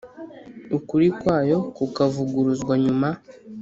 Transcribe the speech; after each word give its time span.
ukuri 0.77 1.07
kwayo 1.19 1.57
kukavuguruzwa 1.75 2.73
nyuma 2.83 3.09